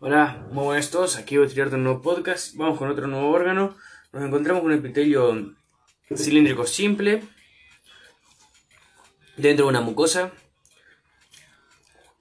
[0.00, 1.16] Hola, muy buenas todos.
[1.16, 2.54] Aquí voy a tirarte un nuevo podcast.
[2.54, 3.76] Vamos con otro nuevo órgano.
[4.12, 5.56] Nos encontramos con un epitelio
[6.14, 7.24] cilíndrico simple
[9.36, 10.30] dentro de una mucosa.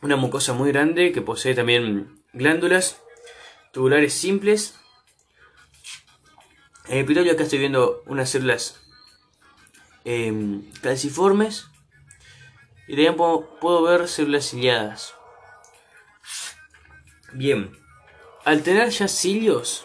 [0.00, 3.02] Una mucosa muy grande que posee también glándulas
[3.70, 4.80] tubulares simples.
[6.86, 8.80] En el epitelio acá estoy viendo unas células
[10.06, 11.66] em, calciformes
[12.86, 15.17] y también puedo, puedo ver células ciliadas.
[17.32, 17.70] Bien,
[18.44, 19.84] al tener ya cilios,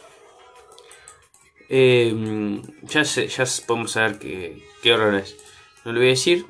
[1.70, 5.36] eh, ya, ya podemos saber qué, qué horror es.
[5.84, 6.46] No lo voy a decir,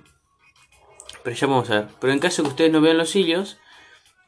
[1.23, 1.88] pero ya vamos a ver.
[2.00, 3.58] Pero en caso que ustedes no vean los cilios,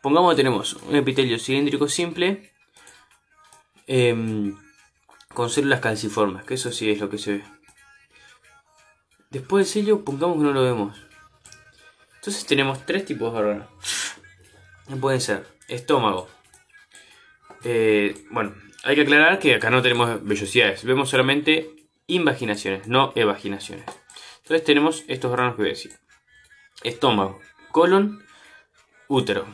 [0.01, 2.51] pongamos que tenemos un epitelio cilíndrico simple
[3.87, 4.57] em,
[5.33, 7.43] con células calciformes, que eso sí es lo que se ve.
[9.29, 10.97] Después del cilio, pongamos que no lo vemos.
[12.15, 13.67] Entonces tenemos tres tipos de órganos.
[14.99, 16.29] Pueden ser estómago,
[17.63, 21.69] eh, bueno, hay que aclarar que acá no tenemos vellosidades, vemos solamente
[22.07, 23.85] invaginaciones, no evaginaciones.
[24.43, 25.93] Entonces tenemos estos órganos que voy a decir.
[26.83, 27.39] Estómago,
[27.71, 28.23] colon,
[29.07, 29.47] útero.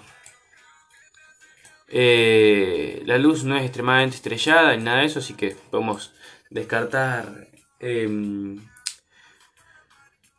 [1.88, 6.14] Eh, la luz no es extremadamente estrellada ni nada de eso, así que podemos
[6.50, 7.48] descartar
[7.80, 8.58] em,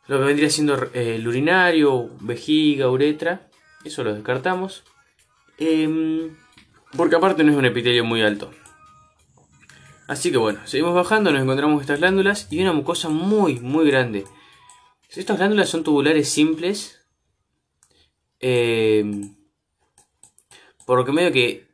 [0.07, 3.49] lo que vendría siendo el urinario, vejiga, uretra.
[3.83, 4.83] Eso lo descartamos.
[6.95, 8.51] Porque aparte no es un epitelio muy alto.
[10.07, 14.25] Así que bueno, seguimos bajando, nos encontramos estas glándulas y una mucosa muy, muy grande.
[15.09, 17.05] Estas glándulas son tubulares simples.
[18.39, 19.03] Eh,
[20.85, 21.67] por lo que medio que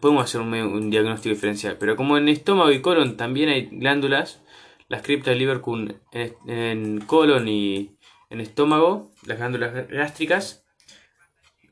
[0.00, 1.76] podemos hacer un, diagnóstico diferencial.
[1.78, 4.40] Pero como en estómago y colon también hay glándulas,
[4.88, 7.96] las criptas Liverpool en, en colon y
[8.30, 10.64] en estómago, las glándulas gástricas,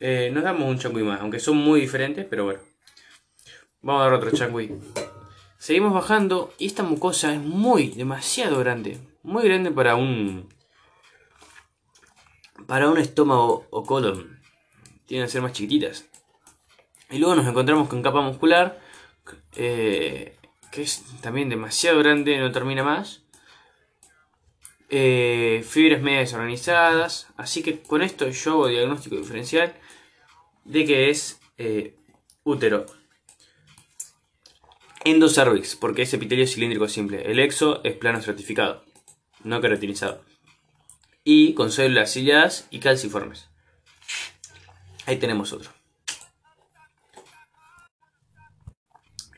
[0.01, 2.72] eh, nos damos un changui más, aunque son muy diferentes, pero bueno.
[3.83, 4.71] Vamos a dar otro changui.
[5.59, 9.01] Seguimos bajando y esta mucosa es muy, demasiado grande.
[9.25, 10.49] Muy grande para un...
[12.69, 14.41] Para un estómago o colon.
[15.07, 16.09] Tienen que ser más chiquititas.
[17.11, 18.81] Y luego nos encontramos con capa muscular.
[19.57, 20.37] Eh,
[20.71, 23.25] que es también demasiado grande, no termina más.
[24.91, 27.27] Eh, fibras media desorganizadas.
[27.37, 29.75] Así que con esto yo hago diagnóstico diferencial
[30.65, 31.97] de que es eh,
[32.45, 32.87] útero
[35.05, 37.31] Endocervix, porque es epitelio cilíndrico simple.
[37.31, 38.85] El exo es plano estratificado,
[39.43, 40.23] no caracterizado.
[41.25, 43.49] Y con células ciliadas y calciformes.
[45.07, 45.71] Ahí tenemos otro.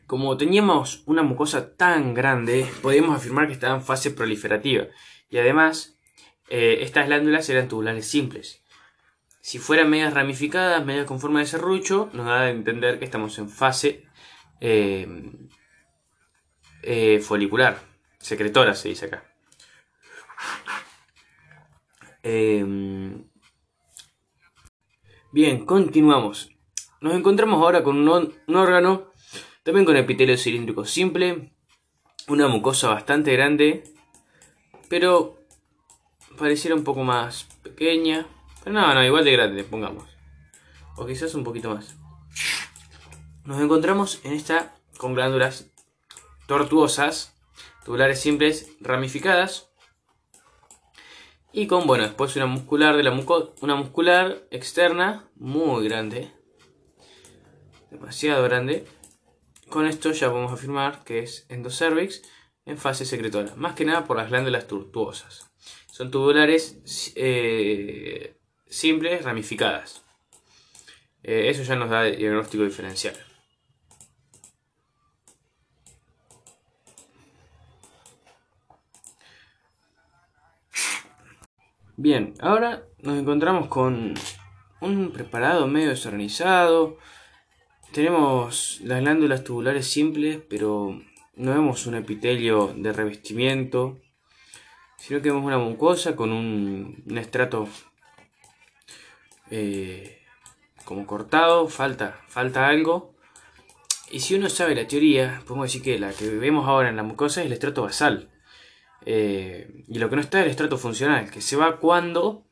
[0.06, 4.86] Como teníamos una mucosa tan grande, podíamos afirmar que estaba en fase proliferativa.
[5.30, 5.98] Y además,
[6.50, 8.62] eh, estas glándulas eran tubulares simples.
[9.40, 13.38] Si fueran medias ramificadas, medias con forma de serrucho, nos da a entender que estamos
[13.38, 14.04] en fase
[14.60, 15.06] eh,
[16.86, 17.80] eh, folicular,
[18.18, 19.24] secretora se dice acá.
[22.22, 23.24] Em,
[25.32, 26.50] bien, continuamos.
[27.00, 29.12] Nos encontramos ahora con un, órgano,
[29.62, 31.52] también con epitelio cilíndrico simple,
[32.28, 33.84] una mucosa bastante grande,
[34.88, 35.38] pero
[36.38, 38.26] pareciera un poco más pequeña.
[38.62, 40.08] Pero no, no, igual de grande, pongamos.
[40.96, 41.96] O quizás un poquito más.
[43.44, 45.73] Nos encontramos en esta con glándulas
[46.46, 47.34] tortuosas,
[47.84, 49.70] tubulares simples, ramificadas.
[51.52, 56.32] Y con, bueno, después una muscular de la muco una muscular externa muy grande.
[57.90, 58.84] Demasiado grande.
[59.68, 62.22] Con esto ya podemos afirmar que es endocervix
[62.66, 63.54] en fase secretora.
[63.56, 65.50] Más que nada por las glándulas tortuosas.
[65.90, 70.04] Son tubulares eh, simples, ramificadas.
[71.22, 73.14] Eh, eso ya nos da diagnóstico diferencial.
[81.96, 84.14] Bien, ahora nos encontramos con
[84.80, 86.98] un preparado medio desorganizado.
[87.92, 91.00] Tenemos las glándulas tubulares simples, pero
[91.36, 94.00] no vemos un epitelio de revestimiento,
[94.96, 97.68] sino que vemos una mucosa con un, estrato
[99.52, 100.18] eh,
[100.84, 103.14] como cortado, falta, falta algo.
[104.10, 107.04] Y si uno sabe la teoría, podemos decir que la que vemos ahora en la
[107.04, 108.33] mucosa es el estrato basal.
[109.06, 112.46] Eh, y lo que no está es el estrato funcional, que se va cuando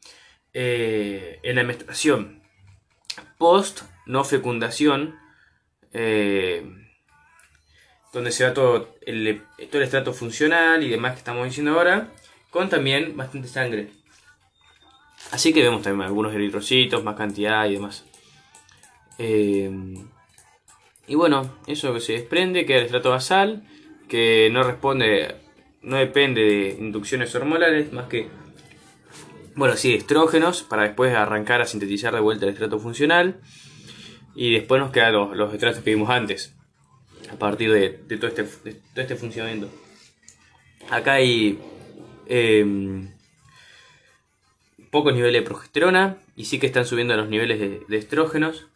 [0.53, 2.43] eh, en la menstruación
[3.39, 5.17] post no fecundación,
[5.93, 6.65] eh,
[8.13, 12.13] donde se va todo el, todo el estrato funcional y demás que estamos diciendo ahora,
[12.51, 13.89] con también bastante sangre.
[15.31, 18.05] Así que vemos también algunos eritrocitos, más cantidad y demás.
[21.07, 23.63] Y bueno, eso que se desprende queda el estrato basal,
[24.09, 25.37] que no responde,
[25.83, 28.29] no depende de inducciones hormonales, más que,
[29.55, 33.41] bueno, sí, estrógenos, para después arrancar a sintetizar de vuelta el estrato funcional.
[34.35, 36.55] Y después nos quedan los, estratos que vimos antes,
[37.31, 39.69] a partir de, todo, este, todo este funcionamiento.
[40.89, 41.59] Acá hay
[42.27, 43.11] em,
[44.91, 48.69] pocos niveles de progesterona y sí que están subiendo los niveles de, estrógenos,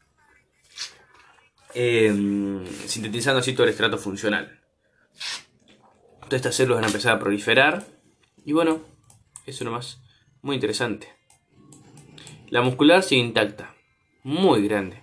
[1.75, 4.61] em, sintetizando así todo el estrato funcional.
[6.27, 7.87] Todas estas células van a empezar a proliferar
[8.45, 8.81] y bueno,
[9.47, 10.03] eso nomás,
[10.43, 11.09] muy interesante.
[12.49, 13.77] La muscular sigue intacta,
[14.25, 15.03] muy grande,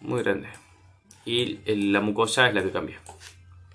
[0.00, 0.48] muy grande.
[1.24, 3.00] Y la mucosa es la que cambia.